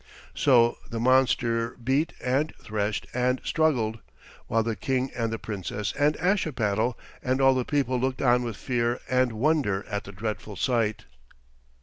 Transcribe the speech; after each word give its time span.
So 0.33 0.79
the 0.89 0.99
monster 0.99 1.77
beat 1.77 2.13
and 2.23 2.55
threshed 2.55 3.05
and 3.13 3.39
struggled, 3.43 3.99
while 4.47 4.63
the 4.63 4.75
King 4.75 5.11
and 5.15 5.31
the 5.31 5.37
Princess 5.37 5.93
and 5.95 6.17
Ashipattle 6.17 6.97
and 7.21 7.39
all 7.39 7.53
the 7.53 7.63
people 7.63 7.99
looked 7.99 8.19
on 8.19 8.41
with 8.41 8.57
fear 8.57 8.99
and 9.11 9.31
wonder 9.33 9.85
at 9.87 10.05
the 10.05 10.11
dreadful 10.11 10.55
sight. 10.55 11.05